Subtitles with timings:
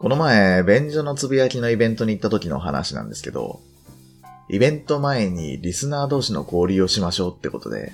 [0.00, 3.60] この前、便所のつぶやきのイベントに行った時の話なんですけど、
[4.48, 7.92] イベント前にリスナー同士の交流をしましょうってことで、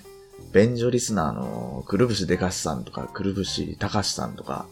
[0.52, 4.66] 便所リスナーのくるぶしでかしさんとか、くるぶしたかしさんとか、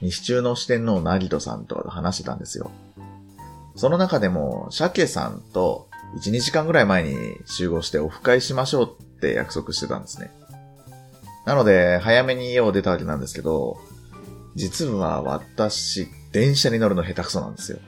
[0.00, 2.72] 西中の四天王なぎとさんとかと話してたんですよ。
[3.76, 5.86] その中でも、鮭さんと
[6.16, 7.16] 1、2時間ぐらい前に
[7.46, 10.32] 集合してオフ会しましょうって約束してたんですね。
[11.46, 13.78] なので、早めに家を出たわけなんですけど、
[14.56, 17.78] 実は私、電車に乗るの下手くそなんですよ。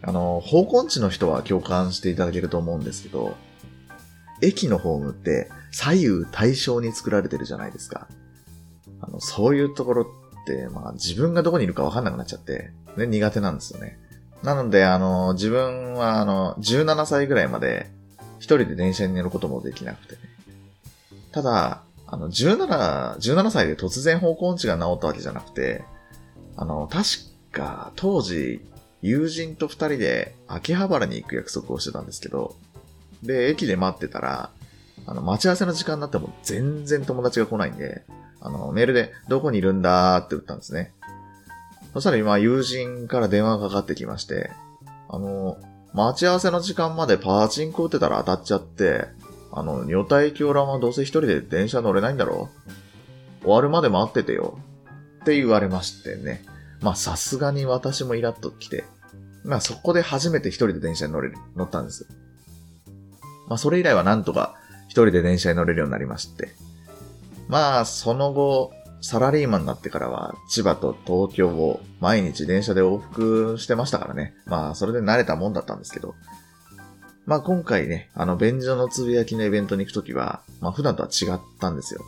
[0.00, 3.36] あの、方向地の人は共感していただけると思うんですけど、
[4.40, 8.08] 駅のホームって左右対称に作られてるじゃないですか。
[9.02, 10.06] あの、そういうところっ
[10.46, 13.98] て、まあ自分がどこにいるかわかんなくなっちゃって、ね、苦手なんですよね。
[14.42, 17.90] なので、あの、自分はあの、17歳ぐらいまで
[18.38, 20.20] 一人で電車に乗ることもできなくてね。
[21.30, 25.84] ただ、あの、17、17歳で突然方向音痴が治ったわけじゃなくて、
[26.56, 28.60] あの、確か、当時、
[29.00, 32.56] 友人と二人で秋葉原に行く約束をしてたんですけど、
[33.22, 34.50] で、駅で待ってたら、
[35.06, 38.02] あの、待ち合わせの時間になっても全然友達が来ないんで、
[38.40, 40.92] あの、メールで、どこにいるんだーって打ったんですね。
[41.92, 44.50] そしたら今、友人から電話がかかってきまして、
[45.08, 45.58] あの、
[45.92, 49.06] 待ち合わせの時間までパーチンコ打ってたら当たっちゃって、
[49.52, 52.48] あの、女体狂乱はどうせ一人で電車乗れないんだろ
[53.42, 54.58] 終わるまで待っててよ。
[55.22, 56.44] って言われましてね。
[56.84, 58.84] まあさすがに私もイラッと来て、
[59.42, 62.06] まあそこで初めて一人で電車に乗れる、乗ったんです。
[63.48, 64.54] まあそれ以来はなんとか
[64.88, 66.54] 一人で電車に乗れるようになりまして。
[67.48, 74.34] まあその後、サラリーマンになってからは千葉と東京を毎日電車で往復してましたからね。
[74.44, 76.14] まあそれで慣れたもんだったんですけど。
[77.24, 82.02] まあ今回ね、あの便所のつぶやきのイベントに行くときは、まあ普段とは違ったんですよ。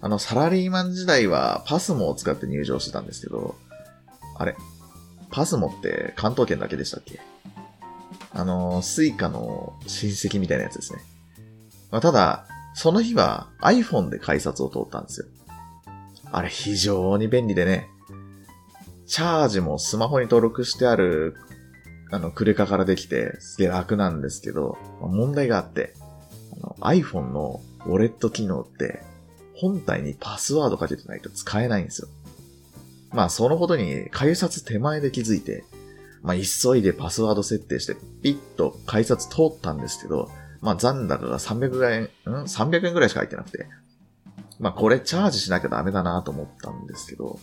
[0.00, 3.56] あのサラリーマン時代は PASMO を使って入場してたんですけど、
[4.36, 4.56] あれ
[5.30, 7.20] PASMO って関東圏だけでしたっけ？
[8.32, 11.00] あの、 Suica の親戚みたいなやつですね。
[11.90, 15.26] まあ、ただ、その日は iPhone で改札を通ったんですよ。
[16.32, 17.88] あれ非常に便利でね、
[19.06, 21.36] チャージもスマホに登録してある、
[22.10, 25.94] あの、クレカからできて、すげえ楽なんですけど、ま問題があって、
[26.52, 29.02] あの iPhone のウォレット機能って、
[29.56, 32.08] 本体にパスワードかけてないと使えないんですよ。
[33.14, 35.64] まあ、そのことに改札手前で気づいて、
[36.22, 40.30] まあ、急いでパスワード設定して、ピッと改札通ったんですけど、
[40.60, 43.66] まあ、残高が300円、ん ?300 円ぐらいしか入ってなくて、
[44.58, 47.38] まあ、これチャージしなきゃダメだなと思ったんですけど、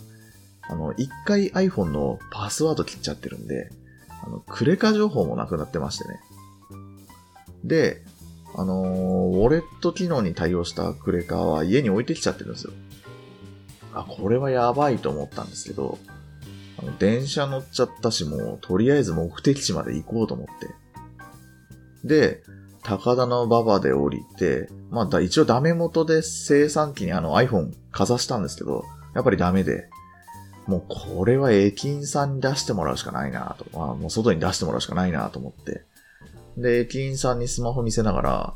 [0.64, 3.70] あの、一回 iPhone のパスワード切っちゃってるんで、
[4.26, 6.20] あの、クレカ情報もなくなってましてね。
[7.64, 8.04] で、
[8.56, 12.74] あのー、ウォレット機能に対応したクレカは家に置いてきちゃってるんですよ。
[13.94, 15.98] あ、これはやばいと思ったんですけど、
[16.78, 22.08] あの電車乗っちゃったし、もう、とりあえず目的地まで行こうと思って。
[22.08, 22.44] で、
[22.84, 29.90] 高田の馬場で降りて、まあ、一応ダメ元で生産機にあの iPhone かざしたんですけど、やっぱりダメで、
[30.68, 35.84] もうこれは駅員さんに出してもらうしかないなと、まあ、もう外に出してもらうしかないなと思って。
[36.58, 38.54] で、駅員さんにスマホ見せながら、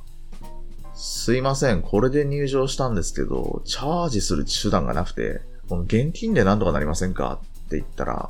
[0.95, 8.29] すいません、これで入場したんですけど、チャージする手段がなくて、この現金で何とかなりませんかって言ったら、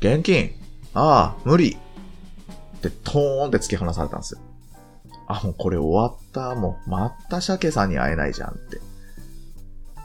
[0.00, 0.52] 現金
[0.94, 4.40] ああ、無理ってトーンって突き放されたんですよ。
[5.28, 6.54] あ、もうこれ終わった。
[6.54, 8.80] もう、また鮭さんに会えないじゃんって。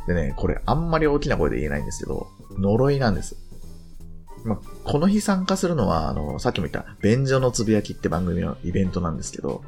[0.08, 2.28] でね、これあんまり大きな声で言えないんですけど、
[2.60, 3.38] 呪いなんです。
[4.44, 9.64] まこの日参加するのは、あの、さっきも言った、便所のつぶやきって番組のイベントなんですけど、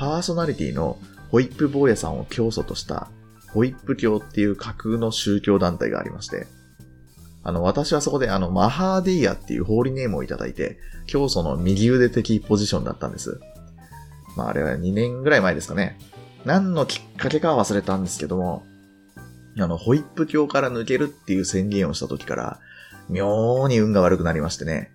[0.00, 0.96] パーソナリティの
[1.30, 3.10] ホイップ坊やさんを教祖とした
[3.52, 6.46] ホイップ教っていう架空の宗教団体がありまして、
[7.42, 13.40] あの、私はそこであの、マハーディーヤっていうホーリーネームをいただいて、教祖の右腕的ポジションだったんです。
[14.38, 15.98] まあ、あれは2年ぐらい前ですかね。
[16.46, 18.62] 何のきっかけかは忘れたんですけども、
[19.58, 22.58] あの、ホイップ教から抜けるっていう宣言をした時から、
[23.10, 24.92] 妙に運が悪くなりましてね。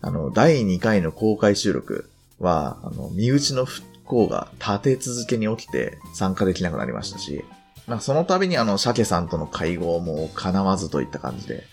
[0.00, 2.08] あの、第2回の公開収録、
[2.38, 7.44] は、あの、身内の不幸が立て続けに起きて参加できなくなりましたし、
[7.86, 11.64] まあ、その度にあの、鮭さんとの会合も叶わずといった感じで、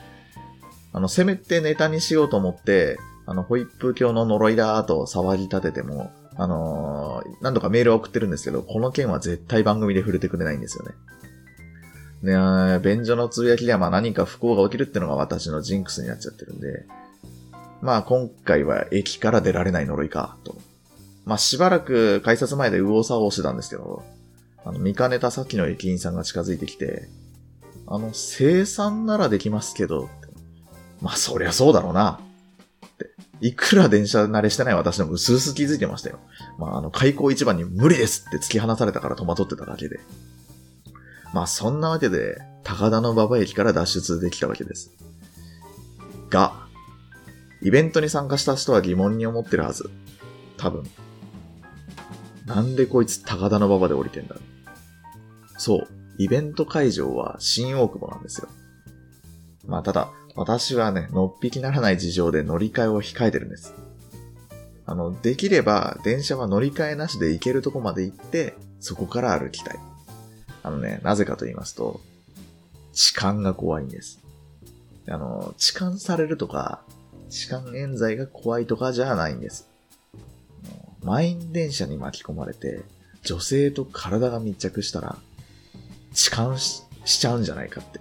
[0.91, 10.93] あの、せめてネタにしようと思って、あの、ホイップ教の呪いだーと騒ぎ立てても、あのー、何度かメールを送ってるんですけど、この件は絶対番組で触れてくれないんですよね。
[12.23, 16.85] ね便所のつぶやきではまあ何か不幸が起きるってのが私のジンクスになっちゃってるんで、
[17.83, 20.55] まあ今回は駅から出られない呪いか、と。
[21.25, 24.05] まあしばらく改札前で右往左往してたんですけど、
[24.63, 27.09] あの、見かねたさっきの駅員さんが近づいてきて、
[27.85, 30.09] あの、生産ならできますけど、
[31.01, 32.21] まあそりゃそうだろうな。
[32.85, 33.11] って。
[33.41, 36.19] いくら電車慣れしてない私でも薄々気づいてましたよ。
[36.57, 39.99] まああの開口一番に無理ですって突き放されたから戸惑ってただけで。
[41.33, 44.91] まあそんなわけで、高田馬場駅から脱出できたわけです。
[46.29, 46.62] が、
[47.63, 49.89] イベントに参加した人は疑問に思ってるはず。
[50.57, 50.83] 多分。
[52.45, 54.43] なんでこいつ高田の馬場で降りてんだろう。
[55.57, 55.87] そう。
[56.17, 58.49] イベント会場は新大久保なんですよ。
[59.65, 63.73] まあただ、私はね、のっぴきならない事情で乗り換えを控えてるんです。
[64.85, 69.79] あの、できれば電車は乗り換えなしで行けるとこまで行って、そこから歩きたい。
[70.63, 72.01] あのね、なぜかと言いますと、
[72.91, 74.19] 痴漢が怖いんです。
[75.07, 76.83] あの、痴漢されるとか、
[77.33, 79.67] 痴漢冤罪が怖いとかじゃないんです。
[81.03, 82.83] 満員電車に巻き込まれて、
[83.23, 85.17] 女性と体が密着したら、
[86.13, 87.99] 痴漢しちゃうんじゃないかって、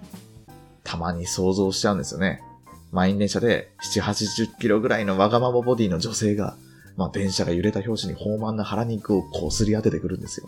[0.83, 2.43] たまに想像しちゃうんですよね。
[2.91, 6.55] 満員電車で7、80キロぐらいのわがままボディの女性が、
[6.95, 10.47] まあ電車が揺れた拍子に豊満な腹肉をこすり当ててくるんですよ。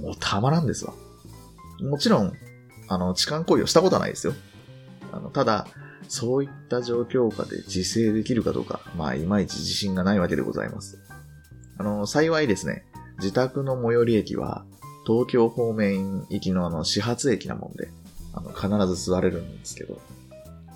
[0.00, 0.94] もうたまらんですわ。
[1.82, 2.32] もちろん、
[2.88, 4.32] あの、痴漢行為をしたことはないですよ。
[5.12, 5.66] あの、ただ、
[6.08, 10.98] そういった状況下で自制できるかどうか、まあ、いまいち自信がないわけでございます。
[11.78, 12.84] あの、幸いですね、
[13.18, 14.64] 自宅の最寄り駅は、
[15.06, 17.88] 東京方面行きのあの、始発駅なもんで、
[18.32, 20.00] あの、必ず座れるんですけど、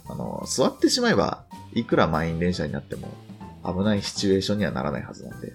[0.08, 3.08] あの、座ってしまえば、いくら満員電車になっても、
[3.64, 5.52] 危ないシチュエーションにはならないはずなんで。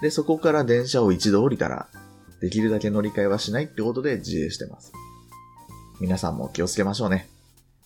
[0.00, 1.88] で、そこから電車を一度降りたら、
[2.40, 4.92] できるだけ乗り換えはしないってことで自衛してます。
[6.00, 7.28] 皆さんも気をつけましょうね。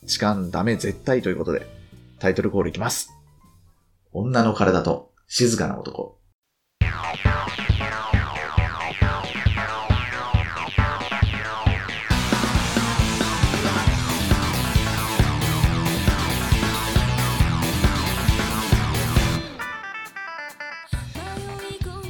[0.06, 1.66] 痴漢ダメ絶対ということで、
[2.18, 3.10] タイトルコールいきます。
[4.12, 6.18] 女の体と静かな男。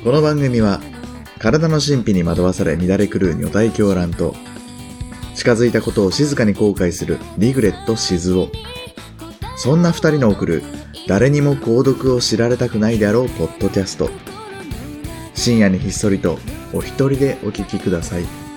[0.03, 0.81] この番組は
[1.39, 4.35] 体の神秘に惑わされ乱れ狂う女体狂乱と
[5.43, 8.47] 近づいたことを静かに後悔するリグレット静雄。
[9.57, 10.63] そんな2人の送る
[11.09, 14.09] 誰にも購読を知られたくないであろうポッドキャスト。
[15.35, 16.39] 深夜にひっそりと
[16.73, 18.52] お一人でお聴きください。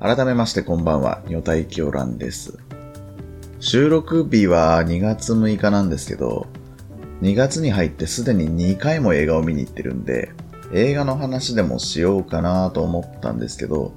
[0.00, 2.56] 改めましてこんばんは、女体狂乱です。
[3.58, 6.46] 収録日は2月6日なんですけど、
[7.20, 10.30] 2月に入ってすでに2回も映画を見に行ってるんで、
[10.72, 13.92] 映画の話でもしようかなと思ったんですけど、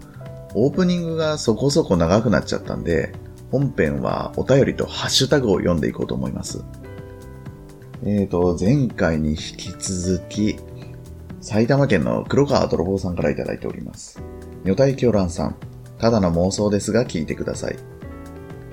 [0.56, 3.14] オープニングがそこそこ長くなっちゃったんで、
[3.52, 6.64] 本編はお便りとハッシュタグを読んでいこうと思います。
[8.04, 10.58] えーと、前回に引き続き、
[11.42, 14.20] 埼玉県の黒川泥棒さんからいただいております。
[14.66, 15.56] 女体狂乱さん、
[16.02, 17.78] ただの妄想ですが聞いてください。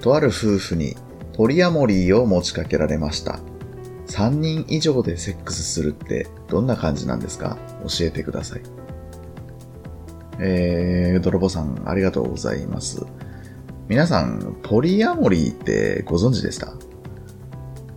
[0.00, 0.96] とある夫婦に
[1.34, 3.38] ポリアモリーを持ちかけられました。
[4.06, 7.58] 3人以上でセックスするってどんな感じなんですか？
[7.82, 8.62] 教えてください。
[10.40, 13.04] えー、泥棒さんありがとうございます。
[13.88, 16.72] 皆さん、ポリアモリーってご存知でした？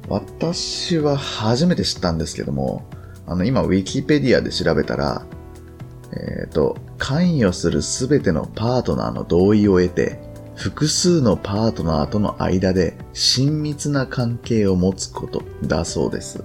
[0.09, 2.85] 私は初めて知ったんですけども、
[3.27, 5.25] あの、今、ウィキペディアで調べたら、
[6.13, 10.19] えっ、ー、と、関与するすべてのパートナーの同意を得て、
[10.55, 16.43] 複数のパートナーとの間で親密な関係を持つことだそうです。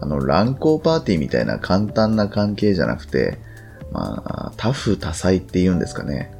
[0.00, 3.38] あの、乱交パーティーみたいな簡単な関係じゃなくて、
[3.90, 6.30] まあ、多夫多妻って言うんですかね。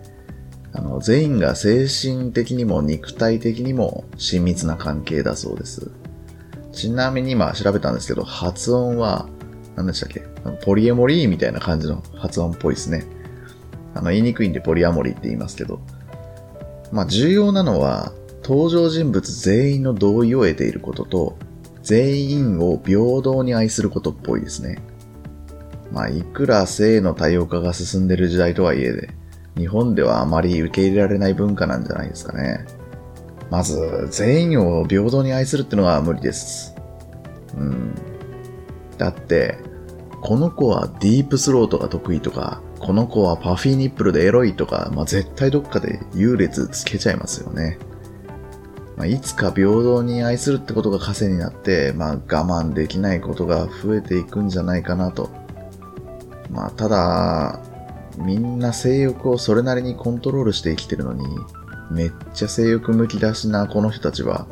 [0.73, 5.91] あの、全員が精神的にも肉体的にも親密な関係だそうです。
[6.73, 9.29] ちなみに今調べたんですけど、発音は
[9.79, 10.25] 何でしたっけ？
[10.65, 13.07] ポリエモリーみたいな感じの発音っぽいですね。
[13.95, 15.81] あの、言いにくいんでポリアモリーって言いますけど。
[16.91, 21.39] まあ、重要なのは、登場人物全員の同意を得ていることと、
[21.83, 24.79] 全員を平等に愛することっぽいですね。
[25.93, 29.11] まあ、いくら性の多様化が進んでる時代とはいえで、
[29.57, 32.67] 日本ではあまり受け入れられない文化なんじゃないですかね。
[33.51, 36.75] まず、全員を平等に愛するってのは無理です。
[37.57, 37.95] うん。
[38.99, 39.59] だって、
[40.21, 47.79] この子はディープスロートが得意とか、この子はパフィーニップルでエロいとか、まあ、絶対どっかで優劣つけちゃいますよね。
[48.97, 55.31] まあ、いつか平等に愛するってことが枷になって、まあ、我慢できないことが増えていくんじゃないかなと。
[56.51, 57.61] まあ、ただ、
[58.17, 61.25] みんな性欲をそれなりにコントロールして生きてるのに、
[61.93, 64.49] めっちゃ性欲むき出しなこの人たちは、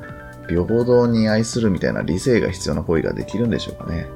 [0.48, 4.06] 平等に愛するみたいな理性が必要な行為ができるんでしょうかね。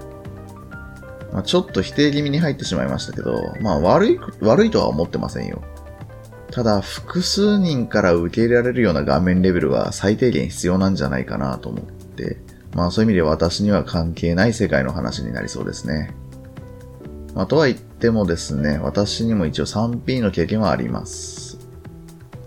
[1.33, 5.63] まあ、ちょっと否定気味に入ってしまいましたけど、まあ悪い、悪いとは思ってませんよ。
[6.51, 12.39] ただ、複数人から受け入れられるような画面レベルは最低限必要なんじゃないかなと思って、
[12.75, 16.13] まあそういう意味で私には関係ない世界の話になりそうですね。
[17.35, 21.59] まあとは言ってもですね、私にも一応 3P の経験はあります。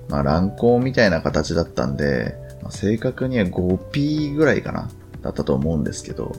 [0.10, 4.90] まあ乱行みたいな形だったんで、まあ、正確には 5P ぐらいかな
[5.22, 6.36] だったと思うんですけど、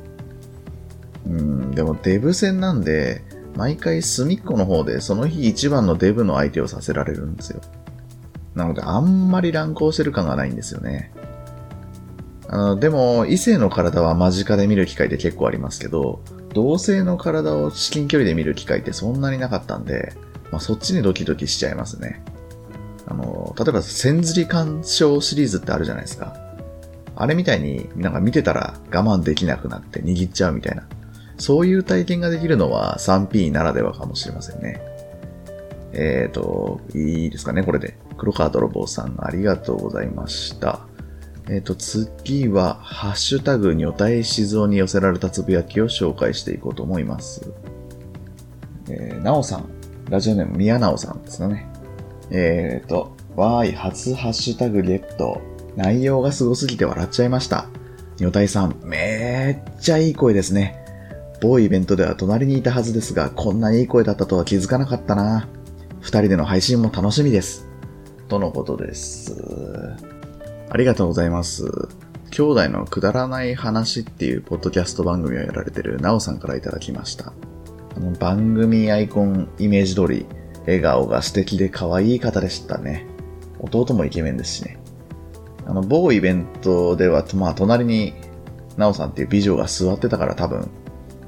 [1.26, 3.22] うん、でもデブ戦なんで、
[3.56, 7.60] 毎回隅っこの方でその日一番のデブの相手をさせられるんですよ。
[8.54, 11.12] なのであんまり乱行してる感がないんですよね。
[12.48, 16.20] あの、でも異性の体は間近で見る機会って結構ありますけど、
[16.52, 20.12] 同性の体を至近距離で見る機会ってそんなになかったんで、
[20.50, 22.22] まあ、そっちにドキドキしちゃいますね。
[23.06, 26.36] あの、例えば、千釣り鑑賞シリーズってあるじゃないですか。
[27.16, 30.86] あれみたいになんか見てたら我慢できなくなって握っちゃうみたいな。
[31.36, 34.80] そういう体験ができるのは 3P ならではかもしれませんね。
[35.92, 37.96] えっ、ー、と、いいですかね、これで。
[38.16, 40.80] 黒川泥棒さん、ありがとうございました。
[41.48, 47.48] えっ、ー、と、次は、ハッシュタグ、女体静雄に寄せられたつぶやきを紹介していこうと思います。
[48.88, 49.68] えー、なおさん、
[50.10, 51.66] ラジオネーム、宮なおさんですかね。
[52.30, 55.40] えっ、ー、と、わーい、初ハッシュタグゲット。
[55.76, 57.66] 内容がすごすぎて笑っちゃいました。
[58.16, 60.83] 女体さん、めっちゃいい声ですね。
[61.40, 65.48] 某イベントでは隣にいたはずですが、こんないい声だったとは気づかなかったな。
[66.00, 67.68] 二人での配信も楽しみです。
[68.28, 69.34] とのことです。
[70.70, 71.64] ありがとうございます。
[72.30, 77.32] 兄弟のくだらない話っていうポッドキャスト番組をやられてるなおさんからいただきました。
[77.96, 80.26] あの番組アイコンイメージ通り、
[80.66, 83.06] 笑顔が素敵で可愛い方でしたね。
[83.60, 84.78] 弟もイケメンですしね。
[85.66, 88.14] あの、某イベントでは、まあ、隣に、
[88.76, 90.68] なおさんっていう美女が座ってたから多分、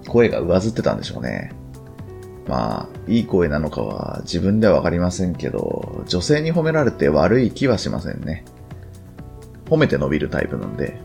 [0.07, 1.53] 声が上ずってたんでしょうね。
[2.47, 8.45] まあ、いい声なのかは自分ではわかりませんけど、女性に褒められて悪い気はしませんね。
[9.67, 11.01] 褒めて伸びるタイプなんで、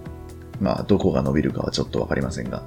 [0.59, 2.63] まあ、どこが伸びるかはちょっとわかりませんが。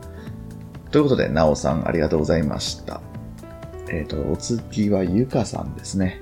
[0.90, 3.00] ということで、なおさんありがとうございました。
[3.88, 6.20] えっ、ー、と、お次はゆかさんですね。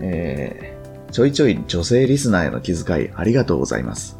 [0.00, 4.19] えー、ちょいちょい女性リスナーへの気遣いありがとうございます。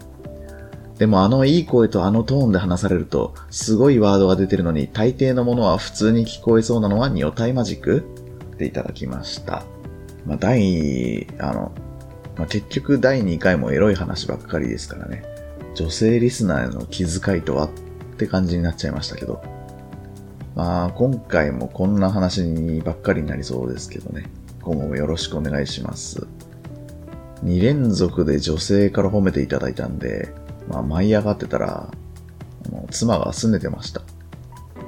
[1.00, 8.04] でもあのいい声とあのトーンで話されると、すごいワードが出てるのに大抵のものは普通に聞こえそうなのはニオタイマジック
[8.52, 9.64] っていただきました。
[10.26, 11.73] まあ、第、あの、
[12.37, 15.25] まあ、結局第2回もエロい話ばっかりですからね。
[15.75, 17.71] 女性リスナーへの気遣いとはっ
[18.19, 19.42] て感じになっちゃいましたけど。
[20.54, 24.28] まあ、今回もこんな話にばっかりになりそうですけどね。
[24.61, 26.26] 今後もよろしくお願いします。
[27.42, 30.35] 2連続で女性から褒めていただいたんで、
[30.69, 31.90] まあ、舞い上がってたら、
[32.90, 34.02] 妻が拗ねてました。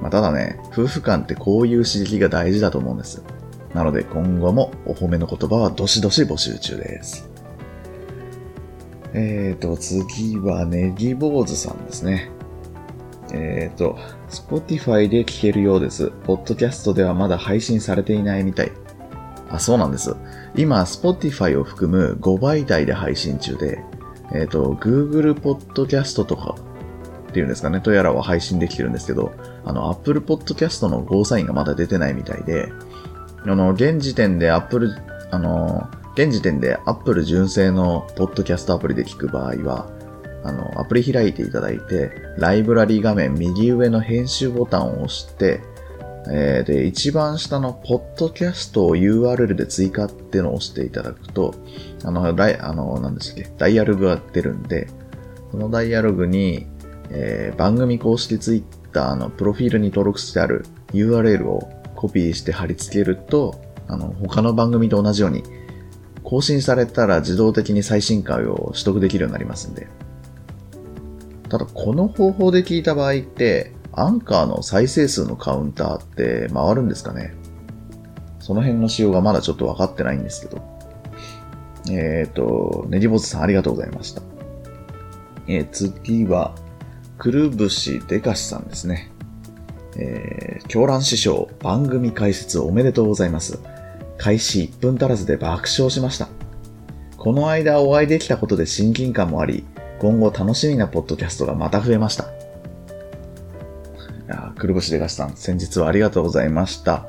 [0.00, 3.22] まあ、ただね、夫婦間ってこういう刺激が大事だと思うんです。
[3.74, 7.28] なので今後もお褒めの言葉はどしどし募集中です。
[9.14, 12.30] えーと、次はネギ坊主さんですね。
[13.32, 13.98] えーと、
[14.28, 16.10] Spotify で聞けるようです。
[16.24, 18.72] ポッドキャストではまだ配信されていないみたい。
[19.50, 20.14] あ、そうなんです。
[20.56, 23.84] 今、Spotify を含む5媒体で配信中で、
[24.34, 26.56] えっ、ー、と、Google Podcast とか
[27.28, 29.32] っていうんですかね、とやらは配信できてるんですけど、
[29.64, 32.70] あの、Apple Podcast のゴーサインがまだ出てないみたいで、
[33.44, 34.90] あの、現時点で Apple、
[35.30, 39.88] あの、現時点で Apple 純正のポッドキャストアプリで聞く場合は、
[40.44, 45.62] あの、アプリ開いていただいて、ライブラリ画面右上の編集ボタンを押して、
[46.30, 51.54] えー、で、一番下のポッドキャストを URL で追加っていうのを押していただくと、
[52.04, 54.88] あの、ダイ、あの、何でしたっけ、ダイアログが出るんで、
[55.50, 56.66] そのダイアログに、
[57.10, 58.62] えー、番組公式ツイッ
[58.92, 65.42] ターのプロフィールに登録してある URL をコピーして貼り付けると、あの、他の番組と同じように、
[66.22, 69.88] 更新されたら自動的に最新回を取得できるようになりますんで。
[71.48, 77.34] ただ、この方法で聞いた場合って、アンカーの再生数のカウンターって回るんですかね
[78.40, 80.62] その辺の仕様がまだちょっと分かってないんですけど。
[81.88, 84.22] えっ、ー、と、ネギボスさんありがとうございました。
[85.46, 86.54] えー、次は、
[87.18, 89.12] くるぶしでかしさんですね。
[89.96, 93.60] えー、狂乱師匠、番組解説おめでとうございます。
[94.18, 96.28] 開始1分足らずで爆笑しました。
[97.16, 99.64] この間お会いできたことで親近感もあり、
[100.00, 102.41] 今後楽しみなポッドキャストがまた増えました。
[104.62, 107.06] いやくるぶしでがしさん、先日はありがとうございました。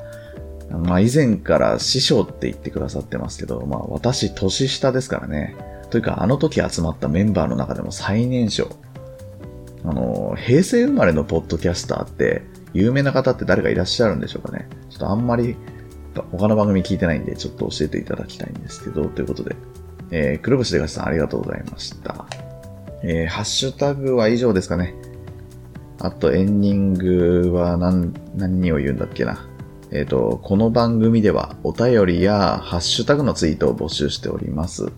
[0.70, 5.56] まあ以前から師匠って言ってくださってますけど、まあ私年下ですからね。
[5.90, 8.68] というかあの時集まったメンバーの中でも最年少。
[9.84, 12.42] あの、平成生まれのポッドキャスターって
[12.72, 14.68] 有名な方って誰かいらっしゃるんでしょうかね。
[14.90, 15.56] ちょっとあんまり
[16.32, 19.54] 他の番組聞いてないんでちょっと教えていただきたいんですけど、ということで。
[20.10, 22.26] えー、くるぶしでがしさんありがとうございました。
[23.02, 24.94] えー、ハッシュタグは以上ですかね。
[26.04, 29.48] あとエンディングは何、何を言うんだっけな。
[29.90, 34.92] えっ、ー、と、この番組ではお便りやハッシュタグのツイートを募集しております。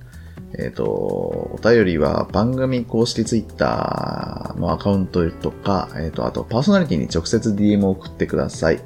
[0.58, 8.80] えっ、ー、と、お便りは番組公式ツイッターのアカウントとか、えっ、ー、と、あとパーソナリティに直接 DM を送ってください。